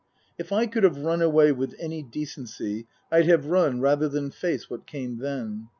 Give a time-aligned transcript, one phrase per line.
[0.39, 4.67] If I could have run away with any decency I'd have run rather than face
[4.67, 5.67] what came then.